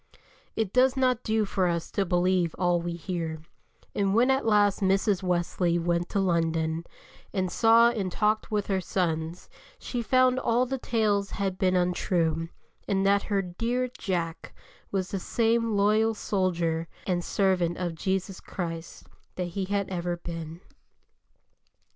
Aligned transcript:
It 0.55 0.73
does 0.73 0.97
not 0.97 1.21
do 1.23 1.45
for 1.45 1.67
us 1.67 1.91
to 1.91 2.05
believe 2.07 2.55
all 2.57 2.81
we 2.81 2.93
hear, 2.93 3.39
and 3.93 4.15
when 4.15 4.31
at 4.31 4.47
last 4.47 4.79
Mrs. 4.79 5.21
Wesley 5.21 5.77
went 5.77 6.09
to 6.09 6.19
London, 6.19 6.85
and 7.35 7.51
saw 7.51 7.91
and 7.91 8.11
talked 8.11 8.49
with 8.49 8.65
her 8.65 8.81
sons, 8.81 9.47
she 9.77 10.01
found 10.01 10.39
all 10.39 10.65
the 10.65 10.79
tales 10.79 11.29
had 11.29 11.59
been 11.59 11.75
untrue, 11.75 12.49
and 12.87 13.05
that 13.05 13.21
her 13.29 13.43
"dear 13.43 13.89
Jack" 13.95 14.55
was 14.91 15.11
the 15.11 15.19
same 15.19 15.77
loyal 15.77 16.15
soldier 16.15 16.87
and 17.05 17.23
servant 17.23 17.77
of 17.77 17.93
Jesus 17.93 18.39
Christ 18.39 19.05
that 19.35 19.49
he 19.53 19.65
had 19.65 19.87
ever 19.89 20.17
been. 20.17 20.61